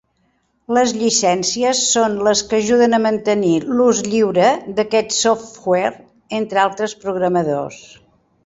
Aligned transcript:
Les 0.75 0.93
llicències 1.01 1.81
són 1.89 2.15
les 2.29 2.41
que 2.53 2.61
ajuden 2.63 2.97
a 2.97 3.01
mantenir 3.03 3.53
l'ús 3.75 4.01
lliure 4.09 4.49
d'aquest 4.81 5.15
software 5.19 5.95
entre 6.43 6.65
altres 6.67 7.01
programadors. 7.05 7.81